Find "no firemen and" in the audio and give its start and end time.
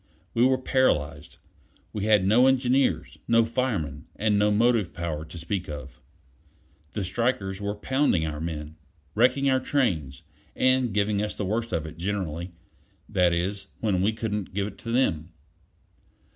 3.27-4.35